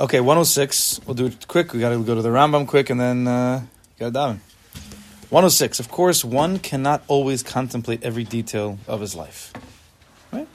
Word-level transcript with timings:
Okay, 0.00 0.20
106. 0.20 1.00
We'll 1.06 1.14
do 1.14 1.26
it 1.26 1.46
quick. 1.48 1.72
We 1.72 1.80
got 1.80 1.90
to 1.90 2.02
go 2.02 2.14
to 2.14 2.22
the 2.22 2.30
Rambam 2.30 2.66
quick 2.66 2.88
and 2.90 2.98
then 2.98 3.28
uh, 3.28 3.62
got 3.98 4.06
to 4.06 4.10
down. 4.10 4.40
106. 5.28 5.80
Of 5.80 5.90
course, 5.90 6.24
one 6.24 6.58
cannot 6.58 7.02
always 7.08 7.42
contemplate 7.42 8.02
every 8.02 8.24
detail 8.24 8.78
of 8.88 9.00
his 9.00 9.14
life. 9.14 9.52
Right? 10.32 10.48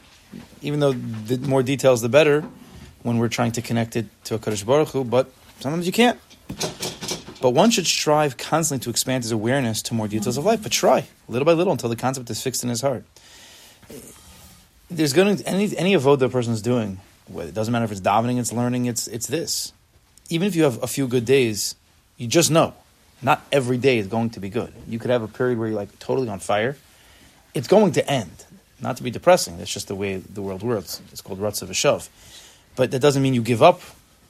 Even 0.61 0.79
though 0.79 0.93
the 0.93 1.37
more 1.47 1.63
details, 1.63 2.01
the 2.01 2.09
better 2.09 2.43
when 3.03 3.19
we're 3.19 3.29
trying 3.29 3.51
to 3.53 3.61
connect 3.61 3.95
it 3.95 4.07
to 4.25 4.35
a 4.35 4.39
Kadosh 4.39 4.65
Baruch 4.65 4.89
Hu, 4.89 5.03
but 5.03 5.31
sometimes 5.59 5.85
you 5.85 5.93
can't. 5.93 6.19
But 7.39 7.51
one 7.51 7.69
should 7.69 7.85
strive 7.85 8.37
constantly 8.37 8.83
to 8.85 8.89
expand 8.89 9.23
his 9.23 9.31
awareness 9.31 9.81
to 9.83 9.93
more 9.93 10.07
details 10.07 10.37
of 10.37 10.45
life, 10.45 10.63
but 10.63 10.71
try 10.71 11.07
little 11.29 11.45
by 11.45 11.53
little 11.53 11.71
until 11.71 11.89
the 11.89 11.95
concept 11.95 12.29
is 12.31 12.41
fixed 12.41 12.63
in 12.63 12.69
his 12.69 12.81
heart. 12.81 13.05
There's 14.89 15.13
going 15.13 15.37
to 15.37 15.47
any 15.47 15.77
any 15.77 15.93
avoda 15.93 16.19
the 16.19 16.29
person 16.29 16.53
is 16.53 16.61
doing. 16.61 16.99
It 17.35 17.53
doesn't 17.53 17.71
matter 17.71 17.85
if 17.85 17.91
it's 17.91 18.01
davening, 18.01 18.39
it's 18.39 18.53
learning, 18.53 18.85
it's 18.85 19.07
it's 19.07 19.27
this. 19.27 19.73
Even 20.29 20.47
if 20.47 20.55
you 20.55 20.63
have 20.63 20.81
a 20.83 20.87
few 20.87 21.07
good 21.07 21.25
days, 21.25 21.75
you 22.17 22.27
just 22.27 22.51
know 22.51 22.73
not 23.21 23.45
every 23.51 23.77
day 23.77 23.97
is 23.97 24.07
going 24.07 24.29
to 24.31 24.39
be 24.39 24.49
good. 24.49 24.73
You 24.87 24.99
could 24.99 25.09
have 25.09 25.23
a 25.23 25.27
period 25.27 25.57
where 25.57 25.67
you're 25.69 25.77
like 25.77 25.97
totally 25.99 26.29
on 26.29 26.39
fire. 26.39 26.77
It's 27.53 27.67
going 27.67 27.93
to 27.93 28.09
end. 28.09 28.45
Not 28.79 28.97
to 28.97 29.03
be 29.03 29.09
depressing. 29.09 29.57
That's 29.57 29.73
just 29.73 29.87
the 29.87 29.95
way 29.95 30.17
the 30.17 30.41
world 30.41 30.61
works. 30.61 31.01
It's 31.11 31.21
called 31.21 31.39
ratzo 31.39 31.67
v'shov. 31.67 32.09
But 32.75 32.91
that 32.91 32.99
doesn't 32.99 33.23
mean 33.23 33.33
you 33.33 33.41
give 33.41 33.63
up 33.63 33.81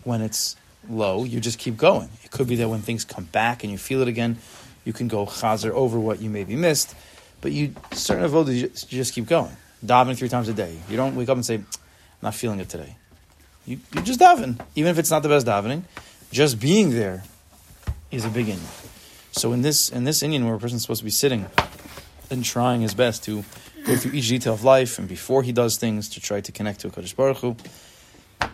when 0.06 0.22
it's 0.22 0.56
low. 0.90 1.26
You 1.26 1.42
just 1.42 1.60
keep 1.60 1.76
going. 1.76 2.10
It 2.24 2.32
could 2.32 2.48
be 2.48 2.56
that 2.58 2.70
when 2.70 2.80
things 2.80 3.04
come 3.04 3.26
back 3.26 3.64
and 3.64 3.72
you 3.72 3.78
feel 3.78 4.02
it 4.02 4.08
again, 4.08 4.38
you 4.86 4.94
can 4.94 5.10
go 5.10 5.26
chazer 5.26 5.72
over 5.72 6.00
what 6.00 6.22
you 6.22 6.30
maybe 6.30 6.56
missed. 6.56 6.96
But 7.42 7.52
you 7.52 7.76
certain 7.92 8.24
avodah, 8.24 8.56
you 8.56 8.70
just 8.70 9.14
keep 9.14 9.28
going. 9.28 9.56
Davening 9.86 10.18
three 10.18 10.30
times 10.30 10.48
a 10.48 10.54
day. 10.54 10.78
You 10.90 10.96
don't 10.96 11.16
wake 11.16 11.28
up 11.28 11.36
and 11.36 11.46
say, 11.46 11.56
"I'm 11.56 11.68
not 12.22 12.36
feeling 12.36 12.60
it 12.60 12.70
today." 12.70 12.96
You 13.66 13.80
you 13.94 14.02
just 14.02 14.20
daven, 14.20 14.60
even 14.76 14.92
if 14.92 14.98
it's 14.98 15.12
not 15.12 15.24
the 15.24 15.30
best 15.30 15.46
davening. 15.46 15.84
Just 16.32 16.60
being 16.60 16.92
there 16.92 17.24
is 18.12 18.26
a 18.26 18.30
big 18.30 18.48
inyan. 18.48 18.88
So 19.32 19.54
in 19.54 19.62
this 19.62 19.90
in 19.90 20.04
this 20.04 20.24
inyan 20.24 20.46
where 20.46 20.56
a 20.56 20.60
person's 20.60 20.82
supposed 20.82 21.02
to 21.02 21.06
be 21.06 21.12
sitting 21.12 21.46
and 22.30 22.44
trying 22.44 22.82
his 22.82 22.94
best 22.94 23.24
to 23.26 23.44
go 23.86 23.96
through 23.96 24.12
each 24.12 24.28
detail 24.28 24.54
of 24.54 24.64
life 24.64 25.00
and 25.00 25.08
before 25.08 25.44
he 25.44 25.52
does 25.52 25.78
things 25.78 26.10
to 26.10 26.20
try 26.20 26.42
to 26.42 26.52
connect 26.52 26.82
to 26.82 26.88
a 26.88 26.92
Kadosh 26.92 27.16
Baruch 27.16 27.38
Hu, 27.38 27.56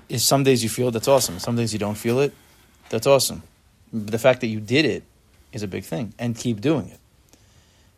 is 0.10 0.24
some 0.24 0.44
days 0.44 0.64
you 0.64 0.70
feel 0.70 0.90
it, 0.90 0.92
that's 0.92 1.08
awesome. 1.08 1.40
Some 1.40 1.56
days 1.56 1.74
you 1.74 1.80
don't 1.80 1.96
feel 1.96 2.20
it, 2.20 2.34
that's 2.90 3.08
awesome. 3.08 3.42
But 3.92 4.12
the 4.12 4.20
fact 4.20 4.42
that 4.42 4.48
you 4.48 4.60
did 4.60 4.86
it 4.86 5.04
is 5.52 5.64
a 5.64 5.68
big 5.68 5.84
thing. 5.84 6.14
And 6.20 6.36
keep 6.36 6.62
doing 6.62 6.90
it. 6.90 7.00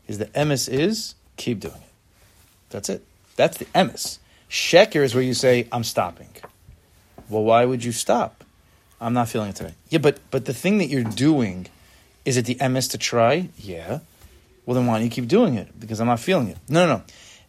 Is 0.08 0.18
the 0.18 0.28
emes 0.28 0.70
is 0.70 1.16
keep 1.36 1.60
doing 1.60 1.76
it. 1.76 1.94
That's 2.70 2.90
it. 2.90 3.04
That's 3.36 3.58
the 3.58 3.66
emes. 3.66 4.20
Sheker 4.50 5.04
is 5.04 5.14
where 5.14 5.24
you 5.24 5.34
say, 5.34 5.68
I'm 5.72 5.84
stopping. 5.84 6.30
Well, 7.30 7.44
why 7.44 7.66
would 7.66 7.84
you 7.84 7.92
stop? 7.92 8.44
I'm 9.02 9.14
not 9.14 9.30
feeling 9.30 9.50
it 9.50 9.56
today. 9.56 9.74
Yeah, 9.90 10.00
but 10.00 10.20
but 10.32 10.46
the 10.46 10.54
thing 10.54 10.78
that 10.78 10.86
you're 10.86 11.04
doing, 11.04 11.68
is 12.24 12.38
it 12.38 12.46
the 12.46 12.56
emes 12.56 12.92
to 12.92 12.98
try? 12.98 13.50
Yeah. 13.58 14.00
Well, 14.66 14.76
then 14.76 14.86
why 14.88 14.96
don't 14.96 15.04
you 15.04 15.12
keep 15.12 15.28
doing 15.28 15.56
it? 15.56 15.80
Because 15.80 16.00
I'm 16.00 16.08
not 16.08 16.20
feeling 16.20 16.48
it. 16.48 16.58
No, 16.70 16.88
no, 16.88 16.98
no. 16.98 17.04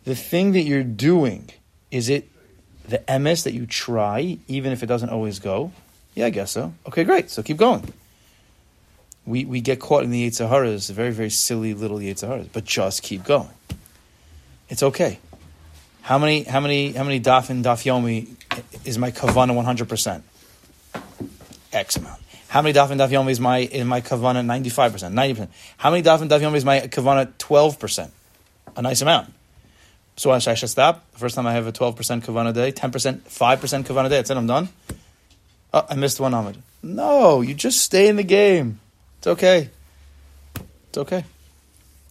The 0.05 0.15
thing 0.15 0.53
that 0.53 0.63
you're 0.63 0.83
doing, 0.83 1.51
is 1.91 2.09
it 2.09 2.29
the 2.89 2.99
emes 3.09 3.45
that 3.45 3.53
you 3.53 3.67
try, 3.67 4.39
even 4.49 4.73
if 4.73 4.83
it 4.83 4.87
doesn't 4.87 5.09
always 5.09 5.39
go? 5.39 5.73
Yeah, 6.15 6.27
I 6.27 6.31
guess 6.31 6.51
so. 6.51 6.73
Okay, 6.87 7.05
great. 7.05 7.31
So 7.31 7.43
keep 7.43 7.57
going. 7.57 7.93
We, 9.25 9.45
we 9.45 9.61
get 9.61 9.81
caught 9.81 10.05
in 10.05 10.11
the 10.11 10.29
yetzer 10.29 10.49
haras, 10.49 10.89
very, 10.91 11.11
very 11.11 11.31
silly 11.31 11.75
little 11.75 11.99
yetzer 11.99 12.29
haras, 12.29 12.49
but 12.53 12.65
just 12.65 13.03
keep 13.03 13.25
going. 13.25 13.51
It's 14.69 14.83
okay. 14.83 15.19
How 16.07 16.19
many, 16.19 16.45
how 16.45 16.61
many, 16.61 16.93
how 16.93 17.03
many 17.03 17.19
daf 17.19 17.51
and 17.51 17.65
daf 17.65 17.83
yomi 17.85 18.29
is 18.85 18.97
my 18.97 19.11
kavana 19.11 19.51
100%? 19.51 20.23
X 21.73 21.97
amount. 21.97 22.23
How 22.47 22.63
many 22.63 22.73
daf 22.79 22.93
and 22.93 23.01
daf 23.01 23.09
yomi 23.09 23.31
is 23.31 23.41
my, 23.41 23.59
is 23.59 23.85
my 23.85 24.01
kavana 24.01 24.47
95%, 24.47 25.13
90%? 25.13 25.49
How 25.79 25.91
many 25.91 26.05
daf 26.05 26.21
and 26.21 26.31
daf 26.31 26.39
yomi 26.39 26.59
is 26.59 26.65
my 26.65 26.79
kavana 26.83 27.33
12%? 27.39 28.11
A 28.77 28.83
nice 28.83 29.03
amount. 29.03 29.35
So 30.15 30.31
I 30.31 30.39
should 30.39 30.69
stop. 30.69 31.11
The 31.11 31.19
first 31.19 31.35
time 31.35 31.45
I 31.49 31.55
have 31.55 31.67
a 31.67 31.73
12% 31.73 31.97
kavana 31.97 32.55
day, 32.55 32.71
10%, 32.71 33.23
5% 33.23 33.83
kavana 33.83 34.09
day, 34.09 34.11
that's 34.11 34.31
it, 34.31 34.37
I'm 34.37 34.47
done. 34.47 34.69
Oh, 35.75 35.87
I 35.91 35.97
missed 35.97 36.21
one 36.21 36.31
amud. 36.31 36.57
No, 36.85 37.41
you 37.41 37.53
just 37.53 37.81
stay 37.81 38.07
in 38.07 38.15
the 38.15 38.23
game. 38.23 38.79
It's 39.19 39.27
okay. 39.27 39.71
It's 40.91 40.99
okay. 40.99 41.25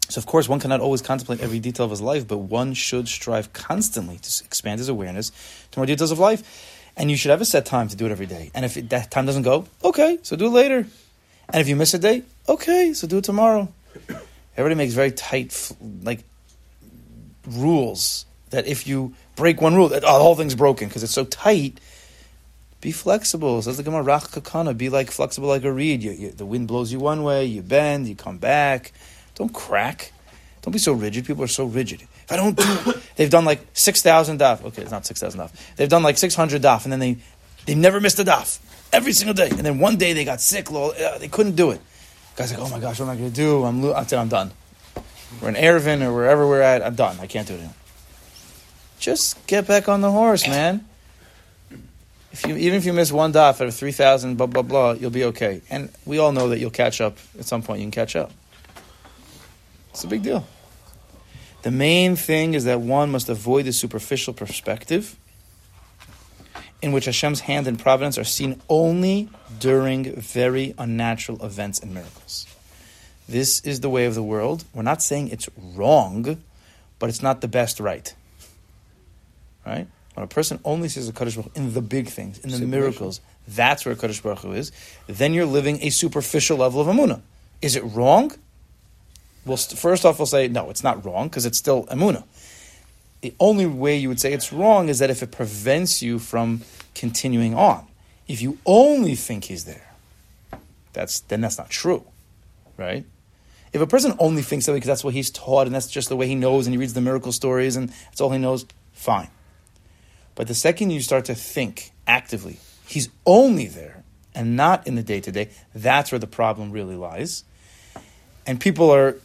So, 0.08 0.20
of 0.20 0.26
course, 0.26 0.48
one 0.48 0.60
cannot 0.60 0.82
always 0.82 1.02
contemplate 1.02 1.42
every 1.42 1.60
detail 1.60 1.86
of 1.86 1.90
his 1.90 2.02
life, 2.02 2.28
but 2.28 2.38
one 2.38 2.74
should 2.74 3.08
strive 3.08 3.54
constantly 3.54 4.18
to 4.18 4.44
expand 4.46 4.80
his 4.80 4.90
awareness 4.90 5.32
to 5.72 5.80
more 5.80 5.86
details 5.86 6.12
of 6.12 6.20
life. 6.20 6.82
And 6.98 7.10
you 7.12 7.18
should 7.18 7.32
have 7.32 7.42
a 7.42 7.46
set 7.46 7.66
time 7.66 7.88
to 7.90 7.96
do 7.96 8.06
it 8.06 8.12
every 8.12 8.26
day. 8.26 8.52
And 8.54 8.64
if 8.64 8.78
it, 8.78 8.90
that 8.92 9.12
time 9.12 9.26
doesn't 9.26 9.44
go, 9.44 9.66
okay, 9.84 10.20
so 10.22 10.36
do 10.36 10.46
it 10.46 10.52
later. 10.52 10.88
And 11.50 11.62
if 11.62 11.68
you 11.68 11.76
miss 11.76 11.94
a 11.94 12.00
day, 12.00 12.24
okay, 12.48 12.94
so 12.94 13.08
do 13.08 13.18
it 13.18 13.24
tomorrow. 13.24 13.68
Everybody 14.56 14.76
makes 14.76 14.94
very 14.94 15.12
tight, 15.12 15.72
like, 16.04 16.24
rules 17.48 18.26
that 18.52 18.68
if 18.68 18.88
you 18.88 19.14
break 19.36 19.62
one 19.62 19.76
rule, 19.76 19.90
that 19.90 20.04
oh, 20.04 20.18
the 20.18 20.24
whole 20.24 20.36
thing's 20.36 20.56
broken 20.56 20.88
because 20.88 21.04
it's 21.04 21.14
so 21.14 21.26
tight. 21.26 21.80
Be 22.82 22.92
flexible. 22.92 23.62
Says 23.62 23.78
the 23.78 23.84
Gemara, 23.84 24.04
Rach 24.04 24.32
Kakana, 24.32 24.78
be 24.78 24.90
like 24.90 25.12
flexible 25.12 25.50
like 25.50 25.64
a 25.64 25.72
reed. 25.72 26.04
You, 26.04 26.12
you, 26.12 26.32
the 26.32 26.46
wind 26.46 26.68
blows 26.68 26.92
you 26.92 27.00
one 27.00 27.24
way, 27.24 27.46
you 27.46 27.62
bend, 27.62 28.08
you 28.08 28.16
come 28.16 28.38
back. 28.38 28.94
Don't 29.36 29.54
crack. 29.54 30.12
Don't 30.62 30.72
be 30.72 30.80
so 30.80 30.94
rigid. 30.94 31.26
People 31.26 31.44
are 31.44 31.48
so 31.48 31.66
rigid. 31.66 32.02
If 32.02 32.32
I 32.32 32.38
don't 32.38 32.58
do, 32.58 32.94
they've 33.16 33.30
done 33.30 33.46
like 33.46 33.62
six 33.74 34.02
thousand 34.02 34.40
daf. 34.40 34.64
Okay, 34.66 34.82
it's 34.82 34.92
not 34.92 35.06
six 35.06 35.20
thousand 35.20 35.42
daf. 35.42 35.52
They've 35.76 35.90
done 35.90 36.04
like 36.04 36.18
six 36.18 36.34
hundred 36.34 36.62
daf, 36.64 36.84
and 36.84 36.92
then 36.92 37.00
they 37.00 37.18
they 37.66 37.76
never 37.76 38.00
missed 38.00 38.20
a 38.20 38.24
daf 38.24 38.60
every 38.92 39.14
single 39.14 39.34
day. 39.34 39.50
And 39.50 39.60
then 39.60 39.80
one 39.80 39.98
day 39.98 40.14
they 40.14 40.26
got 40.26 40.42
sick. 40.42 40.72
Uh, 40.72 41.18
they 41.20 41.28
couldn't 41.28 41.56
do 41.56 41.72
it. 41.72 41.82
Guys 42.36 42.52
like, 42.52 42.62
oh 42.62 42.70
my 42.70 42.80
gosh, 42.80 43.00
what 43.00 43.06
am 43.06 43.12
I 43.12 43.16
going 43.16 43.30
to 43.30 43.36
do? 43.36 43.64
I'm 43.64 43.86
I 43.94 44.04
said 44.06 44.20
I'm 44.20 44.28
done. 44.28 44.52
We're 45.42 45.50
in 45.50 45.56
Eruvin 45.56 46.02
or 46.02 46.14
wherever 46.14 46.48
we're 46.48 46.62
at. 46.62 46.82
I'm 46.82 46.96
done. 46.96 47.18
I 47.20 47.28
can't 47.28 47.48
do 47.48 47.54
it 47.54 47.58
anymore. 47.58 47.76
Just 49.00 49.46
get 49.48 49.68
back 49.68 49.88
on 49.88 50.02
the 50.02 50.12
horse, 50.12 50.48
man. 50.48 50.86
If 52.32 52.46
you 52.48 52.56
even 52.56 52.78
if 52.78 52.86
you 52.86 52.92
miss 52.92 53.12
one 53.12 53.32
daf 53.32 53.62
out 53.62 53.68
of 53.68 53.76
three 53.76 53.92
thousand, 53.92 54.36
blah 54.36 54.48
blah 54.48 54.64
blah, 54.64 54.92
you'll 54.94 55.12
be 55.12 55.26
okay. 55.26 55.62
And 55.70 55.90
we 56.06 56.18
all 56.18 56.32
know 56.32 56.50
that 56.50 56.60
you'll 56.60 56.72
catch 56.72 57.00
up 57.00 57.18
at 57.38 57.46
some 57.46 57.62
point. 57.62 57.80
You 57.80 57.86
can 57.86 57.92
catch 57.92 58.16
up. 58.16 58.32
It's 59.96 60.04
a 60.04 60.08
big 60.08 60.24
deal. 60.24 60.46
The 61.62 61.72
main 61.72 62.18
thing 62.18 62.54
is 62.54 62.66
that 62.66 62.82
one 62.82 63.12
must 63.12 63.30
avoid 63.30 63.64
the 63.64 63.72
superficial 63.72 64.34
perspective 64.34 65.16
in 66.82 66.92
which 66.92 67.06
Hashem's 67.06 67.40
hand 67.40 67.66
and 67.66 67.80
providence 67.80 68.18
are 68.18 68.26
seen 68.26 68.62
only 68.68 69.30
during 69.58 70.14
very 70.20 70.76
unnatural 70.78 71.46
events 71.46 71.80
and 71.80 71.94
miracles. 71.94 72.46
This 73.30 73.62
is 73.62 73.80
the 73.80 73.90
way 73.90 74.06
of 74.06 74.16
the 74.16 74.22
world. 74.22 74.66
We're 74.74 74.84
not 74.84 75.02
saying 75.02 75.30
it's 75.30 75.48
wrong, 75.56 76.44
but 77.00 77.10
it's 77.10 77.22
not 77.22 77.40
the 77.40 77.48
best 77.48 77.80
right. 77.80 78.14
Right? 79.66 79.88
When 80.14 80.26
a 80.26 80.28
person 80.28 80.60
only 80.66 80.90
sees 80.90 81.08
the 81.08 81.14
Kadosh 81.14 81.38
Baruch 81.38 81.56
in 81.56 81.74
the 81.74 81.82
big 81.82 82.10
things, 82.10 82.38
in 82.40 82.52
the 82.52 82.60
miracles, 82.68 83.22
that's 83.48 83.86
where 83.86 83.96
Kadosh 83.96 84.22
Baruch 84.22 84.40
Hu 84.40 84.52
is, 84.52 84.74
then 85.08 85.34
you're 85.34 85.46
living 85.46 85.80
a 85.82 85.90
superficial 85.90 86.58
level 86.58 86.82
of 86.82 86.88
Emunah. 86.88 87.22
Is 87.62 87.78
it 87.78 87.84
wrong? 87.86 88.34
Well, 89.46 89.58
first 89.58 90.06
off, 90.06 90.18
we'll 90.18 90.26
say, 90.26 90.48
no, 90.48 90.70
it's 90.70 90.84
not 90.84 91.06
wrong, 91.06 91.28
because 91.28 91.46
it's 91.46 91.58
still 91.58 91.86
Emunah. 91.86 92.24
The 93.22 93.34
only 93.40 93.66
way 93.66 93.96
you 93.98 94.10
would 94.10 94.20
say 94.20 94.34
it's 94.34 94.52
wrong 94.52 94.90
is 94.90 95.00
that 95.00 95.10
if 95.10 95.24
it 95.24 95.32
prevents 95.32 96.02
you 96.02 96.20
from 96.20 96.62
continuing 96.94 97.56
on. 97.56 97.88
If 98.28 98.42
you 98.42 98.58
only 98.66 99.16
think 99.16 99.46
he's 99.46 99.66
there, 99.66 99.94
that's 100.94 101.20
then 101.22 101.42
that's 101.42 101.58
not 101.58 101.70
true. 101.70 102.06
Right? 102.78 103.06
If 103.74 103.82
a 103.82 103.88
person 103.88 104.16
only 104.20 104.42
thinks 104.42 104.66
that 104.66 104.74
because 104.74 104.88
that's 104.88 105.04
what 105.04 105.14
he's 105.14 105.30
taught 105.30 105.68
and 105.68 105.76
that's 105.76 105.88
just 105.88 106.10
the 106.10 106.16
way 106.16 106.28
he 106.28 106.36
knows 106.36 106.66
and 106.66 106.74
he 106.74 106.78
reads 106.78 106.94
the 106.94 107.02
miracle 107.02 107.32
stories 107.32 107.76
and 107.76 107.90
that's 107.90 108.22
all 108.22 108.32
he 108.32 108.40
knows, 108.40 108.66
fine. 108.94 109.30
But 110.34 110.48
the 110.48 110.56
second 110.56 110.92
you 110.92 111.02
start 111.02 111.26
to 111.26 111.36
think 111.36 111.92
actively, 112.08 112.60
he's 112.88 113.10
only 113.26 113.68
there 113.68 114.04
and 114.34 114.56
not 114.56 114.86
in 114.88 114.96
the 114.96 115.04
day 115.04 115.20
to 115.22 115.32
day, 115.32 115.50
that's 115.74 116.12
where 116.12 116.20
the 116.20 116.28
problem 116.28 116.72
really 116.72 116.96
lies. 116.96 117.44
And 118.46 118.60
people 118.60 118.92
are 118.92 119.18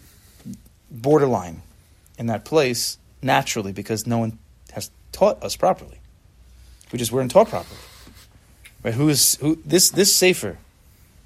borderline 0.90 1.62
in 2.18 2.26
that 2.26 2.44
place 2.44 2.98
naturally 3.22 3.72
because 3.72 4.06
no 4.06 4.18
one 4.18 4.38
has 4.72 4.90
taught 5.12 5.42
us 5.42 5.56
properly. 5.56 5.98
We 6.92 6.98
just 6.98 7.12
weren't 7.12 7.30
taught 7.30 7.48
properly. 7.48 7.80
Right? 8.82 8.94
Who 8.94 9.08
is 9.08 9.36
who 9.36 9.58
this 9.64 9.90
this 9.90 10.14
sefer 10.14 10.58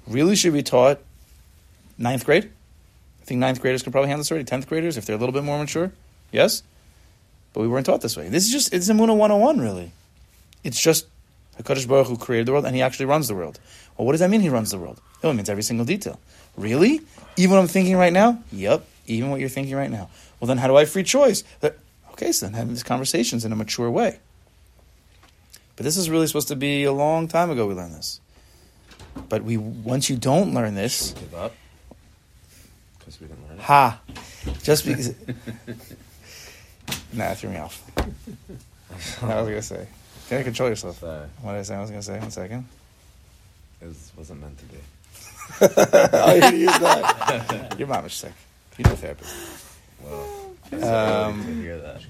really 0.07 0.35
should 0.35 0.53
be 0.53 0.63
taught 0.63 0.99
ninth 1.97 2.25
grade? 2.25 2.51
I 3.21 3.25
think 3.25 3.39
ninth 3.39 3.61
graders 3.61 3.81
can 3.81 3.91
probably 3.91 4.09
handle 4.09 4.21
this 4.21 4.31
already. 4.31 4.45
Tenth 4.45 4.67
graders, 4.67 4.97
if 4.97 5.05
they're 5.05 5.15
a 5.15 5.19
little 5.19 5.33
bit 5.33 5.43
more 5.43 5.57
mature, 5.57 5.91
yes. 6.31 6.61
But 7.53 7.61
we 7.61 7.67
weren't 7.67 7.85
taught 7.85 8.01
this 8.01 8.15
way. 8.15 8.29
This 8.29 8.45
is 8.45 8.51
just 8.51 8.73
it's 8.73 8.89
Emuna 8.89 9.17
101, 9.17 9.59
really. 9.59 9.91
It's 10.63 10.79
just 10.79 11.07
Hakadosh 11.57 11.87
Baruch 11.87 12.07
Hu 12.07 12.17
created 12.17 12.47
the 12.47 12.51
world, 12.51 12.65
and 12.65 12.75
He 12.75 12.81
actually 12.81 13.05
runs 13.05 13.27
the 13.27 13.35
world. 13.35 13.59
Well, 13.97 14.05
what 14.05 14.11
does 14.11 14.19
that 14.19 14.29
mean? 14.29 14.41
He 14.41 14.49
runs 14.49 14.71
the 14.71 14.77
world. 14.77 15.01
Oh, 15.23 15.31
it 15.31 15.33
means 15.33 15.49
every 15.49 15.63
single 15.63 15.85
detail. 15.85 16.19
Really? 16.57 17.01
Even 17.37 17.55
what 17.55 17.61
I'm 17.61 17.67
thinking 17.67 17.95
right 17.95 18.13
now? 18.13 18.43
Yep. 18.51 18.85
Even 19.07 19.29
what 19.29 19.39
you're 19.39 19.49
thinking 19.49 19.75
right 19.75 19.91
now. 19.91 20.09
Well, 20.39 20.47
then 20.47 20.57
how 20.57 20.67
do 20.67 20.75
I 20.75 20.81
have 20.81 20.89
free 20.89 21.03
choice? 21.03 21.43
Uh, 21.61 21.69
okay, 22.13 22.31
so 22.31 22.45
then 22.47 22.53
having 22.55 22.73
these 22.73 22.83
conversations 22.83 23.45
in 23.45 23.51
a 23.51 23.55
mature 23.55 23.89
way. 23.89 24.19
But 25.75 25.83
this 25.83 25.97
is 25.97 26.09
really 26.09 26.27
supposed 26.27 26.47
to 26.49 26.55
be 26.55 26.83
a 26.85 26.93
long 26.93 27.27
time 27.27 27.49
ago 27.49 27.67
we 27.67 27.73
learned 27.73 27.93
this. 27.95 28.19
But 29.29 29.43
we 29.43 29.57
once 29.57 30.09
you 30.09 30.15
don't 30.17 30.53
learn 30.53 30.75
this, 30.75 31.11
Give 31.11 31.33
up 31.35 31.53
because 32.99 33.19
we 33.21 33.27
didn't 33.27 33.47
learn 33.47 33.57
it. 33.57 33.63
ha, 33.63 33.99
just 34.63 34.85
because. 34.85 35.13
nah, 37.13 37.33
threw 37.33 37.49
me 37.49 37.57
off. 37.57 37.81
I 39.21 39.41
was 39.41 39.49
gonna 39.49 39.61
say. 39.61 39.87
Can 40.27 40.39
you 40.39 40.43
control 40.43 40.69
yourself? 40.69 40.99
Sorry, 40.99 41.27
What 41.41 41.51
did 41.53 41.59
I 41.59 41.63
say? 41.63 41.75
I 41.75 41.81
was 41.81 41.89
gonna 41.91 42.01
say. 42.01 42.19
One 42.19 42.31
second. 42.31 42.65
it 43.81 43.85
was, 43.87 44.11
wasn't 44.17 44.41
meant 44.41 44.57
to 44.57 44.65
be. 44.65 44.77
oh, 46.13 46.49
you 46.51 46.57
use 46.57 46.79
that. 46.79 47.75
Your 47.77 47.87
mom 47.87 48.05
is 48.05 48.13
sick. 48.13 48.33
You 48.77 48.83
know 48.85 48.95
therapist. 48.95 49.35
Well, 50.03 50.51
Um, 50.73 51.45
to 51.45 51.53
hear 51.61 51.77
that. 51.79 52.01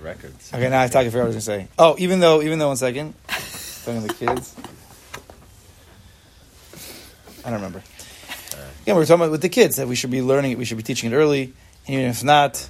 Records. 0.00 0.52
Okay, 0.54 0.68
now 0.70 0.82
I 0.82 0.86
talk. 0.86 1.04
I 1.04 1.10
forgot 1.10 1.18
what 1.18 1.32
I 1.32 1.36
was 1.36 1.46
gonna 1.46 1.58
say. 1.62 1.68
Oh, 1.78 1.96
even 1.98 2.20
though, 2.20 2.40
even 2.40 2.58
though, 2.60 2.68
one 2.68 2.76
second, 2.76 3.14
talking 3.84 4.00
to 4.02 4.06
the 4.06 4.14
kids. 4.14 4.54
I 7.44 7.50
don't 7.50 7.54
remember. 7.54 7.82
Alright. 8.54 8.68
Yeah, 8.86 8.94
we 8.94 9.00
were 9.00 9.06
talking 9.06 9.22
about 9.22 9.32
with 9.32 9.42
the 9.42 9.48
kids 9.48 9.76
that 9.76 9.88
we 9.88 9.96
should 9.96 10.10
be 10.10 10.22
learning 10.22 10.52
it. 10.52 10.58
We 10.58 10.64
should 10.64 10.76
be 10.76 10.82
teaching 10.84 11.10
it 11.12 11.14
early, 11.16 11.52
and 11.86 11.94
even 11.94 12.06
if 12.10 12.22
not, 12.22 12.68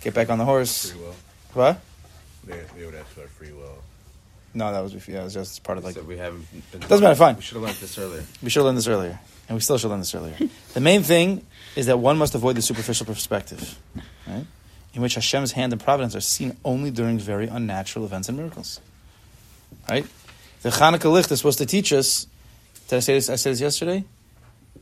get 0.00 0.14
back 0.14 0.28
on 0.30 0.38
the 0.38 0.44
horse. 0.44 0.90
Free 0.90 1.00
will. 1.00 1.14
What? 1.54 1.80
They, 2.44 2.60
they 2.76 2.86
would 2.86 2.94
ask 2.94 3.06
for 3.08 3.26
free 3.28 3.52
will. 3.52 3.78
No, 4.54 4.72
that 4.72 4.80
was 4.80 4.92
before. 4.94 5.14
That 5.14 5.24
was 5.24 5.34
just 5.34 5.62
part 5.62 5.78
of 5.78 5.84
like. 5.84 5.94
so 5.94 6.02
we 6.02 6.16
haven't. 6.16 6.46
Been 6.72 6.80
Doesn't 6.80 7.02
matter, 7.02 7.14
fine. 7.14 7.36
We 7.36 7.42
should 7.42 7.54
have 7.54 7.62
learned 7.64 7.76
this 7.76 7.96
earlier. 7.98 8.24
We 8.42 8.50
should 8.50 8.60
have 8.60 8.66
learned 8.66 8.78
this 8.78 8.88
earlier, 8.88 9.20
and 9.48 9.56
we 9.56 9.60
still 9.60 9.78
should 9.78 9.88
learn 9.88 10.00
this 10.00 10.14
earlier. 10.14 10.36
the 10.74 10.80
main 10.80 11.02
thing 11.02 11.46
is 11.74 11.86
that 11.86 11.98
one 11.98 12.16
must 12.16 12.34
avoid 12.34 12.56
the 12.56 12.62
superficial 12.62 13.06
perspective, 13.06 13.78
right? 14.26 14.46
In 14.94 15.02
which 15.02 15.14
Hashem's 15.14 15.52
hand 15.52 15.72
and 15.72 15.82
providence 15.82 16.16
are 16.16 16.20
seen 16.20 16.56
only 16.64 16.90
during 16.90 17.18
very 17.18 17.46
unnatural 17.46 18.04
events 18.04 18.28
and 18.28 18.38
miracles, 18.38 18.80
right? 19.88 20.06
The 20.62 20.70
Hanukkah 20.70 21.12
Licht 21.12 21.30
is 21.30 21.38
supposed 21.38 21.58
to 21.58 21.66
teach 21.66 21.92
us. 21.92 22.26
Did 22.88 22.96
I 22.96 23.00
say 23.00 23.14
this? 23.14 23.28
I 23.28 23.36
said 23.36 23.52
this 23.52 23.60
yesterday. 23.60 24.04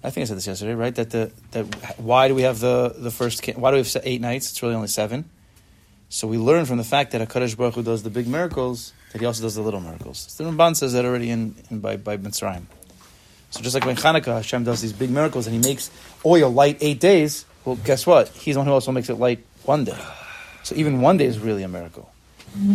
I 0.02 0.10
think 0.10 0.22
I 0.22 0.26
said 0.26 0.36
this 0.36 0.46
yesterday, 0.46 0.74
right? 0.74 0.94
That 0.94 1.10
the 1.10 1.32
that 1.50 1.98
why 1.98 2.28
do 2.28 2.34
we 2.34 2.42
have 2.42 2.60
the 2.60 2.94
the 2.96 3.10
first? 3.10 3.44
Why 3.56 3.70
do 3.70 3.76
we 3.76 3.82
have 3.82 3.96
eight 4.04 4.20
nights? 4.20 4.50
It's 4.50 4.62
really 4.62 4.74
only 4.74 4.88
seven. 4.88 5.28
So 6.10 6.28
we 6.28 6.38
learn 6.38 6.64
from 6.64 6.76
the 6.76 6.84
fact 6.84 7.10
that 7.12 7.26
Hakadosh 7.26 7.56
Baruch 7.56 7.74
Hu 7.74 7.82
does 7.82 8.02
the 8.02 8.10
big 8.10 8.28
miracles, 8.28 8.92
that 9.12 9.20
He 9.20 9.26
also 9.26 9.42
does 9.42 9.56
the 9.56 9.62
little 9.62 9.80
miracles. 9.80 10.32
The 10.36 10.44
Ramban 10.44 10.76
says 10.76 10.92
that 10.92 11.04
already 11.04 11.30
in, 11.30 11.56
in 11.70 11.80
by 11.80 11.96
by 11.96 12.16
Mitzrayim. 12.18 12.64
So 13.54 13.62
just 13.62 13.72
like 13.72 13.86
when 13.86 13.94
Hanukkah, 13.94 14.34
Hashem 14.34 14.64
does 14.64 14.80
these 14.80 14.92
big 14.92 15.10
miracles 15.10 15.46
and 15.46 15.54
He 15.54 15.62
makes 15.62 15.88
oil 16.26 16.50
light 16.50 16.76
eight 16.80 16.98
days. 16.98 17.44
Well, 17.64 17.76
guess 17.76 18.04
what? 18.04 18.28
He's 18.30 18.56
the 18.56 18.58
one 18.58 18.66
who 18.66 18.72
also 18.72 18.90
makes 18.90 19.08
it 19.08 19.14
light 19.14 19.44
one 19.62 19.84
day. 19.84 19.96
So 20.64 20.74
even 20.74 21.00
one 21.00 21.18
day 21.18 21.26
is 21.26 21.38
really 21.38 21.62
a 21.62 21.68
miracle. 21.68 22.10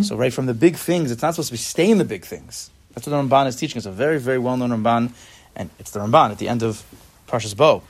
So 0.04 0.16
right 0.16 0.32
from 0.34 0.46
the 0.46 0.54
big 0.54 0.78
things, 0.78 1.12
it's 1.12 1.22
not 1.22 1.36
supposed 1.36 1.50
to 1.50 1.54
be 1.54 1.58
stay 1.58 1.92
in 1.92 1.98
the 1.98 2.06
big 2.06 2.24
things. 2.24 2.70
That's 2.94 3.06
what 3.06 3.12
the 3.12 3.36
Ramban 3.36 3.48
is 3.48 3.58
teaching. 3.58 3.78
It's 3.78 3.86
a 3.86 3.92
very 3.92 4.20
very 4.20 4.40
well 4.40 4.56
known 4.56 4.70
Ramban, 4.70 5.12
and 5.54 5.70
it's 5.80 5.92
the 5.92 6.00
Ramban 6.00 6.32
at 6.32 6.38
the 6.38 6.48
end 6.48 6.64
of 6.64 6.86
Parshas 7.28 7.56
Bo. 7.58 7.84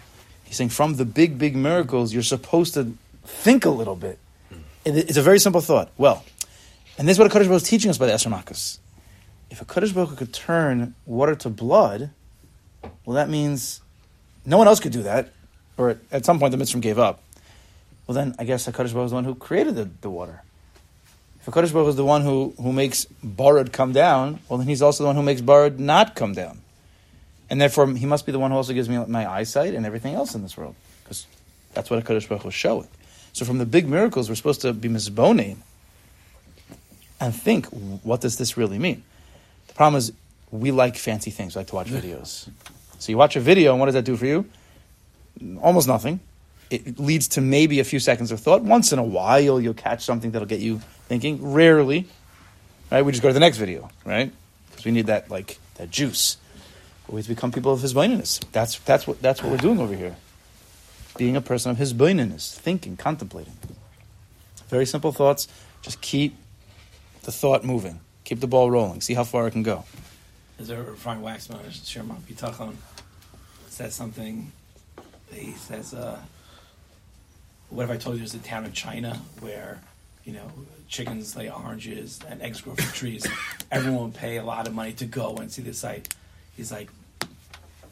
He's 0.46 0.58
saying 0.58 0.70
from 0.70 0.96
the 0.96 1.06
big 1.06 1.38
big 1.38 1.56
miracles, 1.56 2.12
you're 2.12 2.24
supposed 2.24 2.74
to 2.74 2.94
think 3.24 3.66
a 3.66 3.70
little 3.70 3.96
bit. 3.96 4.18
It's 4.84 5.18
a 5.18 5.22
very 5.22 5.38
simple 5.38 5.62
thought. 5.62 5.92
Well, 5.96 6.26
and 6.98 7.08
this 7.08 7.16
is 7.16 7.20
what 7.20 7.28
a 7.28 7.30
Baruch 7.30 7.48
Hu 7.48 7.54
is 7.54 7.64
teaching 7.64 7.92
us 7.92 8.00
by 8.00 8.08
the 8.08 8.14
Esher. 8.14 8.32
If 9.52 9.62
a 9.62 9.66
Kadosh 9.66 9.94
Baruch 9.94 10.18
could 10.18 10.34
turn 10.34 10.96
water 11.06 11.36
to 11.36 11.50
blood, 11.50 12.12
well, 13.06 13.16
that 13.16 13.30
means 13.30 13.82
no 14.46 14.58
one 14.58 14.68
else 14.68 14.80
could 14.80 14.92
do 14.92 15.04
that, 15.04 15.34
or 15.78 15.98
at, 16.12 16.26
some 16.26 16.40
point 16.40 16.52
the 16.52 16.58
Mitzvah 16.58 16.80
gave 16.80 17.00
up. 17.00 17.22
Well, 18.08 18.16
then 18.16 18.36
I 18.40 18.44
guess 18.44 18.68
HaKadosh 18.68 18.94
Baruch 18.94 19.06
is 19.06 19.12
the 19.12 19.16
one 19.16 19.24
who 19.24 19.36
created 19.36 19.76
the, 19.76 19.90
the 20.02 20.10
water. 20.10 20.42
If 21.40 21.46
HaKadosh 21.46 21.72
Baruch 21.74 21.90
is 21.90 21.96
the 21.96 22.06
one 22.06 22.22
who, 22.22 22.54
who 22.58 22.74
makes 22.74 23.06
Barad 23.24 23.72
come 23.72 23.94
down, 23.94 24.40
well, 24.50 24.58
then 24.58 24.68
he's 24.68 24.82
also 24.82 25.04
the 25.04 25.08
one 25.08 25.16
who 25.16 25.24
makes 25.24 25.42
Barad 25.42 25.78
not 25.78 26.16
come 26.16 26.34
down. 26.34 26.62
And 27.50 27.60
therefore, 27.60 27.88
he 27.88 28.06
must 28.06 28.26
be 28.26 28.32
the 28.32 28.40
one 28.40 28.52
who 28.52 28.58
also 28.58 28.74
gives 28.74 28.90
me 28.90 29.04
my 29.06 29.30
eyesight 29.30 29.74
and 29.74 29.86
everything 29.86 30.14
else 30.14 30.36
in 30.36 30.42
this 30.44 30.56
world. 30.58 30.76
Because 31.04 31.26
that's 31.74 31.90
what 31.90 32.04
HaKadosh 32.04 32.28
Baruch 32.28 32.46
is 32.46 32.54
showing. 32.54 32.88
So 33.34 33.46
from 33.46 33.58
the 33.58 33.66
big 33.66 33.88
miracles, 33.88 34.30
we're 34.30 34.36
supposed 34.36 34.62
to 34.62 34.74
be 34.74 34.90
mizbonein 34.90 35.58
and 37.20 37.34
think, 37.34 37.68
what 38.04 38.22
does 38.22 38.38
this 38.38 38.58
really 38.58 38.80
mean? 38.80 39.04
The 39.68 39.74
problem 39.74 39.98
is, 39.98 40.12
we 40.52 40.72
like 40.72 40.96
fancy 40.98 41.32
things. 41.32 41.56
We 41.56 41.60
like 41.60 41.68
to 41.68 41.76
watch 41.76 41.88
videos. 41.88 42.50
So 43.00 43.12
you 43.12 43.18
watch 43.18 43.36
a 43.36 43.40
video, 43.40 43.72
and 43.72 43.80
what 43.80 43.88
does 43.88 43.96
that 43.96 44.06
do 44.06 44.16
for 44.16 44.26
you? 44.26 44.46
Almost 45.62 45.88
nothing. 45.88 46.20
It 46.70 47.00
leads 47.00 47.30
to 47.30 47.42
maybe 47.42 47.80
a 47.80 47.84
few 47.84 48.00
seconds 48.00 48.32
of 48.32 48.40
thought. 48.40 48.62
Once 48.62 48.94
in 48.94 49.00
a 49.00 49.04
while, 49.04 49.60
you'll 49.60 49.74
catch 49.74 50.04
something 50.04 50.32
that'll 50.32 50.48
get 50.48 50.60
you 50.60 50.80
thinking. 51.08 51.54
Rarely, 51.54 52.08
right? 52.92 53.04
We 53.04 53.12
just 53.12 53.24
go 53.24 53.30
to 53.30 53.34
the 53.34 53.40
next 53.40 53.58
video, 53.58 53.90
right? 54.06 54.32
Because 54.70 54.86
we 54.86 54.92
need 54.92 55.08
that 55.08 55.32
like 55.32 55.58
that 55.76 55.90
juice. 55.90 56.38
We 57.08 57.16
have 57.16 57.26
to 57.26 57.34
become 57.34 57.52
people 57.52 57.74
of 57.74 57.80
hisbonenus. 57.80 58.40
That's 58.52 58.78
that's 58.80 59.08
what 59.08 59.20
that's 59.20 59.42
what 59.42 59.52
we're 59.52 59.58
doing 59.58 59.80
over 59.80 59.96
here. 59.96 60.16
Being 61.18 61.36
a 61.36 61.42
person 61.42 61.72
of 61.72 61.78
hisbonenus, 61.78 62.54
thinking, 62.54 62.98
contemplating. 62.98 63.58
Very 64.68 64.86
simple 64.86 65.12
thoughts. 65.12 65.48
Just 65.82 66.02
keep 66.02 66.36
the 67.24 67.32
thought 67.32 67.64
moving. 67.64 68.02
Keep 68.26 68.42
the 68.42 68.48
ball 68.48 68.70
rolling. 68.70 69.02
See 69.02 69.16
how 69.16 69.24
far 69.24 69.48
it 69.48 69.52
can 69.52 69.64
go. 69.64 69.86
Is 70.60 70.68
there 70.68 70.84
Frank 70.96 71.24
Waxman, 71.24 71.88
Sherman 71.88 72.18
Bitachon, 72.30 72.76
said 73.70 73.94
something. 73.94 74.52
He 75.32 75.54
says, 75.54 75.94
uh, 75.94 76.20
"What 77.70 77.84
if 77.86 77.92
I 77.92 77.98
told 77.98 78.16
you 78.16 78.20
there's 78.20 78.34
a 78.34 78.40
town 78.40 78.66
in 78.66 78.74
China 78.74 79.22
where, 79.40 79.80
you 80.26 80.34
know, 80.34 80.52
chickens 80.90 81.36
lay 81.36 81.50
oranges 81.50 82.20
and 82.28 82.42
eggs 82.42 82.60
grow 82.62 82.76
from 82.76 82.92
trees? 82.92 83.26
Everyone 83.72 84.04
would 84.06 84.16
pay 84.16 84.38
a 84.38 84.44
lot 84.44 84.68
of 84.68 84.74
money 84.74 84.92
to 84.94 85.06
go 85.06 85.36
and 85.36 85.52
see 85.52 85.62
the 85.62 85.74
site." 85.74 86.14
He's 86.58 86.74
like, 86.74 86.90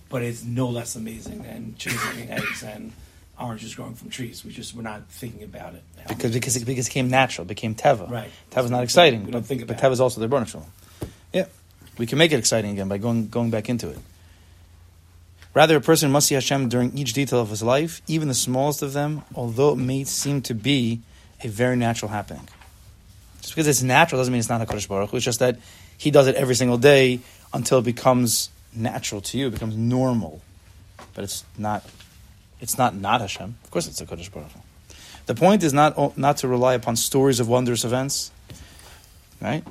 "But 0.10 0.24
it's 0.24 0.44
no 0.44 0.68
less 0.68 0.96
amazing 0.98 1.44
than 1.44 1.76
chickens 1.78 2.04
laying 2.16 2.32
eggs 2.32 2.64
and 2.64 2.92
oranges 3.40 3.76
growing 3.76 3.94
from 3.94 4.10
trees. 4.10 4.44
We 4.44 4.52
just 4.52 4.74
we're 4.74 4.82
not 4.82 5.08
thinking 5.10 5.44
about 5.44 5.76
it 5.76 5.84
now. 5.96 6.04
Because 6.08 6.34
because 6.34 6.56
it, 6.58 6.66
because 6.66 6.88
it 6.88 6.90
became 6.90 7.10
natural, 7.10 7.46
it 7.46 7.50
became 7.50 7.76
teva. 7.76 8.10
Right. 8.10 8.32
Teva's 8.52 8.72
not 8.72 8.84
exciting, 8.84 9.26
We 9.26 9.32
don't 9.32 9.42
but, 9.42 9.48
think 9.48 9.62
but 9.62 9.80
about 9.80 9.92
Teva's 9.92 10.02
also 10.02 10.20
the. 10.20 10.28
Yeah, 10.28 10.64
we 11.98 12.06
can 12.06 12.18
make 12.18 12.32
it 12.32 12.38
exciting 12.38 12.72
again 12.72 12.88
by 12.88 12.98
going 12.98 13.30
going 13.30 13.50
back 13.50 13.70
into 13.70 13.90
it. 13.90 14.00
Rather, 15.54 15.76
a 15.76 15.82
person 15.82 16.12
must 16.12 16.28
see 16.28 16.36
Hashem 16.36 16.70
during 16.70 16.96
each 16.96 17.14
detail 17.14 17.40
of 17.40 17.50
his 17.50 17.64
life, 17.64 18.02
even 18.08 18.28
the 18.28 18.36
smallest 18.36 18.84
of 18.84 18.94
them, 18.94 19.24
although 19.34 19.74
it 19.74 19.78
may 19.78 20.04
seem 20.04 20.42
to 20.44 20.54
be 20.54 21.02
a 21.44 21.48
very 21.48 21.76
natural 21.76 22.12
happening. 22.12 22.48
Just 23.42 23.56
because 23.56 23.68
it's 23.68 23.82
natural 23.82 24.20
doesn't 24.20 24.32
mean 24.32 24.40
it's 24.40 24.50
not 24.50 24.62
HaKadosh 24.62 24.88
Baruch 24.88 25.10
Hu. 25.10 25.18
It's 25.18 25.26
just 25.26 25.40
that 25.40 25.58
he 25.98 26.12
does 26.12 26.28
it 26.28 26.36
every 26.36 26.54
single 26.54 26.78
day 26.78 27.22
until 27.54 27.80
it 27.80 27.86
becomes 27.86 28.50
natural 28.72 29.22
to 29.22 29.38
you, 29.38 29.48
it 29.48 29.52
becomes 29.52 29.76
normal. 29.76 30.42
But 31.16 31.24
it's 31.24 31.44
not, 31.58 31.84
it's 32.62 32.78
not 32.78 32.94
not 32.94 33.22
Hashem. 33.22 33.56
Of 33.64 33.72
course 33.72 33.88
it's 33.88 34.00
HaKadosh 34.00 34.32
Baruch 34.32 34.52
Hu. 34.52 34.60
The 35.26 35.34
point 35.34 35.64
is 35.64 35.74
not, 35.74 36.18
not 36.18 36.38
to 36.38 36.48
rely 36.48 36.74
upon 36.74 36.96
stories 36.96 37.40
of 37.40 37.48
wondrous 37.48 37.84
events, 37.84 38.32
right? 39.42 39.64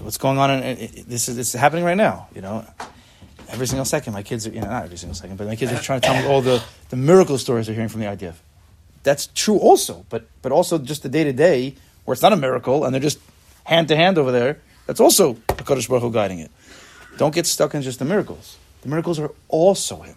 What's 0.00 0.18
going 0.18 0.38
on? 0.38 0.50
In, 0.50 1.04
this 1.06 1.28
is 1.28 1.38
it's 1.38 1.52
happening 1.52 1.84
right 1.84 1.96
now. 1.96 2.28
You 2.34 2.42
know, 2.42 2.64
every 3.48 3.66
single 3.66 3.84
second, 3.84 4.12
my 4.12 4.22
kids 4.22 4.46
are 4.46 4.50
you 4.50 4.60
know 4.60 4.68
not 4.68 4.84
every 4.84 4.98
single 4.98 5.14
second, 5.14 5.36
but 5.36 5.46
my 5.46 5.56
kids 5.56 5.72
are 5.72 5.80
trying 5.80 6.00
to 6.00 6.06
tell 6.06 6.20
me 6.20 6.28
all 6.28 6.40
the 6.40 6.62
the 6.90 6.96
miracle 6.96 7.38
stories 7.38 7.66
they're 7.66 7.74
hearing 7.74 7.88
from 7.88 8.00
the 8.00 8.06
IDF. 8.06 8.34
That's 9.02 9.28
true 9.28 9.58
also, 9.58 10.04
but 10.08 10.26
but 10.42 10.52
also 10.52 10.78
just 10.78 11.02
the 11.02 11.08
day 11.08 11.24
to 11.24 11.32
day 11.32 11.74
where 12.04 12.12
it's 12.12 12.22
not 12.22 12.32
a 12.32 12.36
miracle 12.36 12.84
and 12.84 12.94
they're 12.94 13.00
just 13.00 13.18
hand 13.64 13.88
to 13.88 13.96
hand 13.96 14.18
over 14.18 14.32
there. 14.32 14.60
That's 14.86 15.00
also 15.00 15.34
the 15.48 15.64
Kadosh 15.64 15.88
Baruch 15.88 16.02
Hu 16.02 16.12
guiding 16.12 16.38
it. 16.38 16.50
Don't 17.16 17.34
get 17.34 17.46
stuck 17.46 17.74
in 17.74 17.82
just 17.82 17.98
the 17.98 18.04
miracles. 18.04 18.56
The 18.82 18.88
miracles 18.88 19.18
are 19.18 19.32
also 19.48 20.02
Him, 20.02 20.16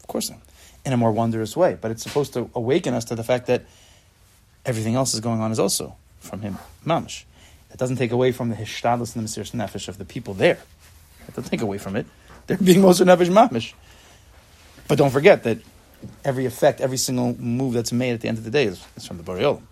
of 0.00 0.06
course, 0.06 0.30
in 0.84 0.92
a 0.92 0.96
more 0.96 1.12
wondrous 1.12 1.56
way. 1.56 1.76
But 1.80 1.90
it's 1.90 2.02
supposed 2.02 2.32
to 2.34 2.50
awaken 2.54 2.94
us 2.94 3.04
to 3.06 3.14
the 3.14 3.24
fact 3.24 3.46
that 3.46 3.66
everything 4.64 4.94
else 4.94 5.12
is 5.12 5.20
going 5.20 5.40
on 5.40 5.52
is 5.52 5.58
also 5.58 5.96
from 6.20 6.40
Him, 6.40 6.58
mamish. 6.86 7.24
That 7.70 7.78
doesn't 7.78 7.96
take 7.96 8.12
away 8.12 8.32
from 8.32 8.48
the 8.48 8.56
hishtadlus 8.56 9.14
and 9.14 9.26
the 9.26 9.28
Mesirus 9.28 9.52
nefesh 9.52 9.88
of 9.88 9.98
the 9.98 10.04
people 10.04 10.34
there. 10.34 10.58
That 11.26 11.36
doesn't 11.36 11.50
take 11.50 11.60
away 11.60 11.78
from 11.78 11.96
it. 11.96 12.06
They're 12.46 12.56
being 12.56 12.80
Moser 12.80 13.04
nefesh 13.04 13.28
mamish. 13.28 13.74
But 14.88 14.96
don't 14.96 15.10
forget 15.10 15.42
that 15.42 15.58
every 16.24 16.46
effect, 16.46 16.80
every 16.80 16.96
single 16.96 17.36
move 17.38 17.74
that's 17.74 17.92
made 17.92 18.12
at 18.12 18.20
the 18.20 18.28
end 18.28 18.38
of 18.38 18.44
the 18.44 18.50
day 18.50 18.64
is, 18.64 18.84
is 18.96 19.06
from 19.06 19.18
the 19.18 19.22
Borei 19.22 19.42
Olam. 19.42 19.62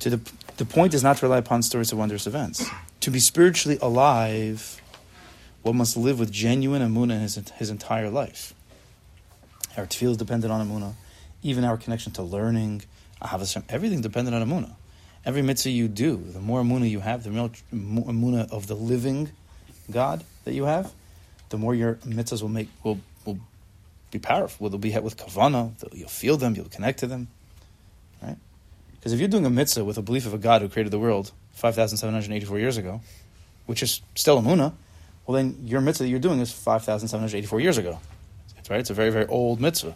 To 0.00 0.10
the, 0.10 0.32
the 0.56 0.64
point 0.64 0.94
is 0.94 1.02
not 1.02 1.18
to 1.18 1.26
rely 1.26 1.38
upon 1.38 1.62
stories 1.62 1.92
of 1.92 1.98
wondrous 1.98 2.26
events. 2.26 2.66
To 3.00 3.10
be 3.10 3.18
spiritually 3.18 3.78
alive, 3.82 4.80
one 5.62 5.76
must 5.76 5.96
live 5.96 6.18
with 6.18 6.30
genuine 6.30 6.82
Emunah 6.82 7.20
his, 7.20 7.36
his 7.56 7.70
entire 7.70 8.10
life. 8.10 8.54
Our 9.76 9.86
tefillah 9.86 10.12
is 10.12 10.16
dependent 10.16 10.52
on 10.52 10.66
Emunah. 10.66 10.94
Even 11.42 11.64
our 11.64 11.76
connection 11.76 12.12
to 12.12 12.22
learning, 12.22 12.82
Ahavas 13.20 13.62
everything 13.68 14.00
dependent 14.00 14.34
on 14.34 14.46
Emunah. 14.48 14.74
Every 15.26 15.42
mitzvah 15.42 15.70
you 15.70 15.88
do, 15.88 16.16
the 16.16 16.40
more 16.40 16.62
Emunah 16.62 16.88
you 16.88 17.00
have, 17.00 17.24
the 17.24 17.30
more 17.30 17.50
Emunah 17.72 18.50
of 18.50 18.66
the 18.66 18.74
living 18.74 19.30
God 19.90 20.22
that 20.44 20.52
you 20.52 20.64
have, 20.64 20.92
the 21.48 21.56
more 21.56 21.74
your 21.74 21.94
mitzvahs 22.06 22.42
will 22.42 22.48
make 22.48 22.68
will 22.82 23.00
will 23.24 23.38
be 24.10 24.18
powerful. 24.18 24.68
They'll 24.68 24.78
be 24.78 24.90
hit 24.90 25.02
with 25.02 25.16
kavana. 25.16 25.72
You'll 25.92 26.08
feel 26.08 26.36
them. 26.36 26.54
You'll 26.54 26.66
connect 26.66 26.98
to 27.00 27.06
them. 27.06 27.28
Right? 28.22 28.36
Because 28.92 29.12
if 29.12 29.20
you're 29.20 29.28
doing 29.28 29.46
a 29.46 29.50
mitzvah 29.50 29.84
with 29.84 29.98
a 29.98 30.02
belief 30.02 30.26
of 30.26 30.34
a 30.34 30.38
God 30.38 30.62
who 30.62 30.68
created 30.68 30.90
the 30.90 30.98
world 30.98 31.32
five 31.52 31.74
thousand 31.74 31.98
seven 31.98 32.14
hundred 32.14 32.32
eighty-four 32.34 32.58
years 32.58 32.76
ago, 32.76 33.00
which 33.66 33.82
is 33.82 34.02
still 34.14 34.38
a 34.38 34.42
munah, 34.42 34.72
Well, 35.26 35.36
then 35.36 35.58
your 35.64 35.80
mitzvah 35.80 36.04
that 36.04 36.10
you're 36.10 36.18
doing 36.18 36.40
is 36.40 36.52
5,784 36.52 37.60
years 37.60 37.78
ago. 37.78 37.98
Right. 38.68 38.80
It's 38.80 38.90
a 38.90 38.94
very, 38.94 39.10
very 39.10 39.26
old 39.26 39.60
mitzvah. 39.60 39.94